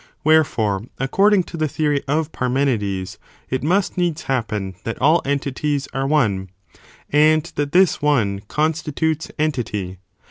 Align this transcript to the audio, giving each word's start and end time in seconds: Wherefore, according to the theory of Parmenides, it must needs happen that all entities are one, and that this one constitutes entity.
Wherefore, 0.23 0.85
according 0.97 1.43
to 1.43 1.57
the 1.57 1.67
theory 1.67 2.01
of 2.07 2.31
Parmenides, 2.31 3.19
it 3.51 3.61
must 3.61 3.99
needs 3.99 4.23
happen 4.23 4.73
that 4.83 4.99
all 4.99 5.21
entities 5.25 5.87
are 5.93 6.07
one, 6.07 6.49
and 7.11 7.43
that 7.53 7.71
this 7.71 8.01
one 8.01 8.39
constitutes 8.47 9.29
entity. 9.37 9.99